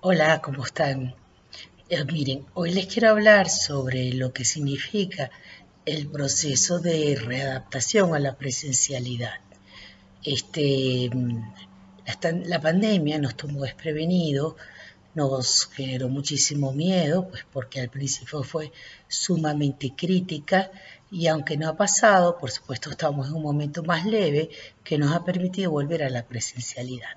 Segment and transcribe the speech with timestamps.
[0.00, 1.16] Hola, ¿cómo están?
[1.88, 5.28] Eh, miren, hoy les quiero hablar sobre lo que significa
[5.84, 9.40] el proceso de readaptación a la presencialidad.
[10.22, 11.10] Este,
[12.44, 14.54] la, pandemia nos tomó desprevenidos,
[15.16, 18.70] nos generó muchísimo miedo, pues porque al principio fue
[19.08, 20.70] sumamente crítica
[21.10, 24.48] y aunque no ha pasado, por supuesto estamos en un momento más leve
[24.84, 27.16] que nos ha permitido volver a la presencialidad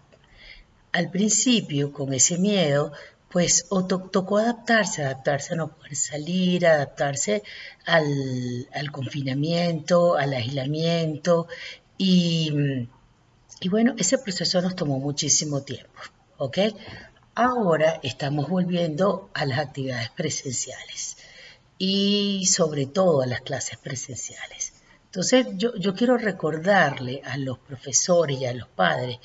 [0.91, 2.91] al principio, con ese miedo,
[3.29, 3.65] pues
[4.11, 7.43] tocó adaptarse, adaptarse a no poder salir, adaptarse
[7.85, 11.47] al, confinamiento, al aislamiento.
[11.97, 12.51] Y,
[13.61, 16.01] y, bueno, ese proceso nos tomó muchísimo tiempo,
[16.37, 16.57] ¿ok?
[17.35, 21.15] Ahora estamos volviendo a las actividades presenciales
[21.77, 24.73] y sobre todo a las clases presenciales.
[25.05, 29.19] Entonces yo, yo quiero recordarle a los profesores y a los padres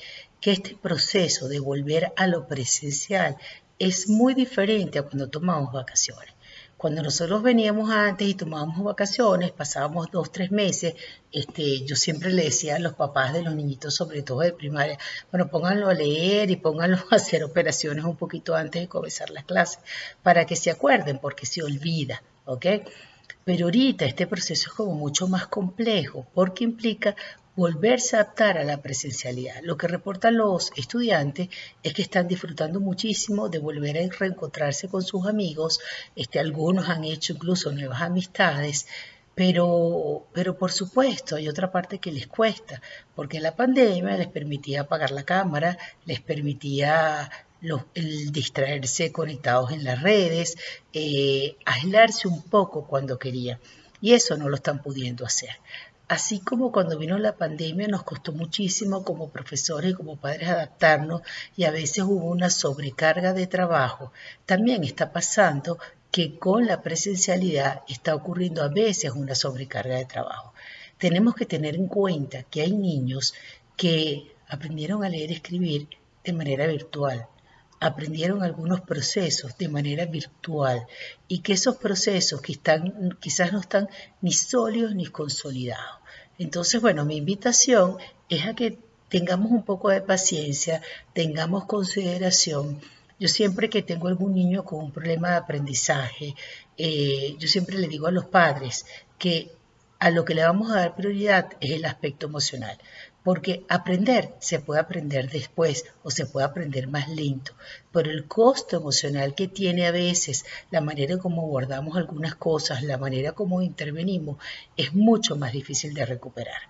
[0.47, 3.35] que este proceso de volver a lo presencial
[3.79, 6.33] es muy diferente a cuando tomamos vacaciones.
[6.77, 10.93] Cuando nosotros veníamos antes y tomábamos vacaciones, pasábamos dos, tres meses,
[11.33, 14.97] este, yo siempre le decía a los papás de los niñitos, sobre todo de primaria,
[15.33, 19.43] bueno, pónganlo a leer y pónganlo a hacer operaciones un poquito antes de comenzar las
[19.43, 19.79] clases,
[20.23, 22.67] para que se acuerden, porque se olvida, ¿ok?
[23.43, 27.17] Pero ahorita este proceso es como mucho más complejo, porque implica
[27.57, 29.61] volverse a adaptar a la presencialidad.
[29.63, 31.49] Lo que reportan los estudiantes
[31.81, 35.79] es que están disfrutando muchísimo de volver a reencontrarse con sus amigos,
[36.15, 38.85] este, algunos han hecho incluso nuevas amistades,
[39.33, 42.79] pero, pero por supuesto hay otra parte que les cuesta,
[43.15, 47.29] porque la pandemia les permitía apagar la cámara, les permitía
[48.31, 50.57] distraerse conectados en las redes,
[50.93, 53.59] eh, aislarse un poco cuando querían.
[53.99, 55.57] Y eso no lo están pudiendo hacer.
[56.07, 61.21] Así como cuando vino la pandemia nos costó muchísimo como profesores y como padres adaptarnos
[61.57, 64.13] y a veces hubo una sobrecarga de trabajo,
[64.45, 65.77] también está pasando
[66.09, 70.53] que con la presencialidad está ocurriendo a veces una sobrecarga de trabajo.
[70.97, 73.33] Tenemos que tener en cuenta que hay niños
[73.75, 75.89] que aprendieron a leer y escribir
[76.23, 77.27] de manera virtual,
[77.79, 80.87] aprendieron algunos procesos de manera virtual
[81.27, 83.89] y que esos procesos que están, quizás no están
[84.21, 86.01] ni sólidos ni consolidados.
[86.39, 87.97] Entonces, bueno, mi invitación
[88.29, 88.79] es a que
[89.09, 90.81] tengamos un poco de paciencia,
[91.13, 92.79] tengamos consideración.
[93.19, 96.35] Yo siempre que tengo algún niño con un problema de aprendizaje,
[96.77, 98.85] eh, yo siempre le digo a los padres
[99.17, 99.51] que
[99.99, 102.77] a lo que le vamos a dar prioridad es el aspecto emocional,
[103.23, 107.53] porque aprender se puede aprender después o se puede aprender más lento,
[107.91, 112.97] pero el costo emocional que tiene a veces la manera como guardamos algunas cosas, la
[112.97, 114.37] manera como intervenimos,
[114.77, 116.61] es mucho más difícil de recuperar.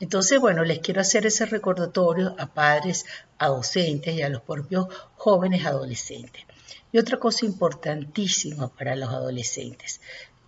[0.00, 3.04] Entonces, bueno, les quiero hacer ese recordatorio a padres,
[3.38, 6.44] a docentes y a los propios jóvenes adolescentes.
[6.92, 10.00] Y otra cosa importantísima para los adolescentes.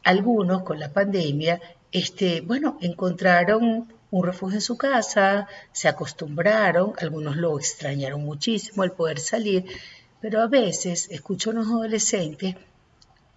[0.05, 1.61] Algunos con la pandemia
[1.93, 8.93] este, bueno, encontraron un refugio en su casa, se acostumbraron, algunos lo extrañaron muchísimo el
[8.93, 9.65] poder salir,
[10.21, 12.57] pero a veces escucho a unos adolescentes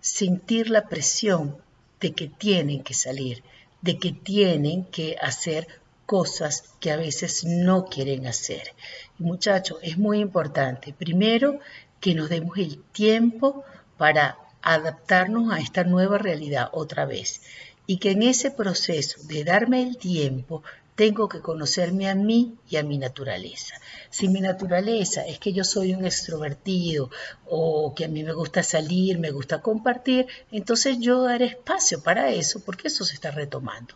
[0.02, 1.58] sentir la presión
[2.00, 3.44] de que tienen que salir,
[3.82, 5.68] de que tienen que hacer
[6.06, 8.74] cosas que a veces no quieren hacer.
[9.18, 11.60] muchachos, es muy importante, primero,
[12.02, 13.64] que nos demos el tiempo
[13.98, 17.42] para adaptarnos a esta nueva realidad otra vez
[17.86, 20.64] y que en ese proceso de darme el tiempo
[20.96, 23.76] tengo que conocerme a mí y a mi naturaleza.
[24.10, 27.10] Si mi naturaleza es que yo soy un extrovertido
[27.48, 32.32] o que a mí me gusta salir, me gusta compartir, entonces yo daré espacio para
[32.32, 33.96] eso porque eso se está retomando.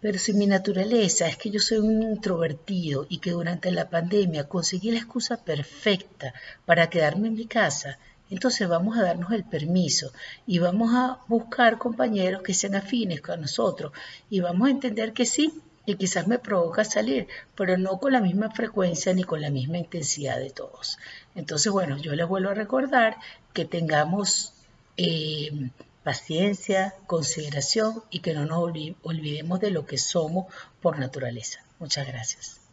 [0.00, 4.48] Pero si mi naturaleza es que yo soy un introvertido y que durante la pandemia
[4.48, 6.32] conseguí la excusa perfecta
[6.64, 7.98] para quedarme en mi casa,
[8.30, 10.12] entonces vamos a darnos el permiso
[10.46, 13.92] y vamos a buscar compañeros que sean afines con nosotros
[14.30, 18.20] y vamos a entender que sí, y quizás me provoca salir, pero no con la
[18.20, 20.98] misma frecuencia ni con la misma intensidad de todos.
[21.36, 23.16] Entonces, bueno, yo les vuelvo a recordar
[23.52, 24.52] que tengamos
[24.96, 25.70] eh,
[26.02, 28.58] paciencia, consideración y que no nos
[29.02, 30.46] olvidemos de lo que somos
[30.82, 31.64] por naturaleza.
[31.78, 32.65] Muchas gracias.